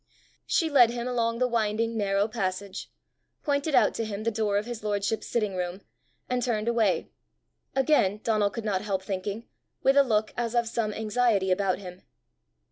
[0.47, 2.89] She led him along the winding narrow passage,
[3.43, 5.81] pointed out to him the door of his lordship's sitting room,
[6.27, 7.11] and turned away
[7.75, 9.47] again, Donal could not help thinking,
[9.83, 12.01] with a look as of some anxiety about him.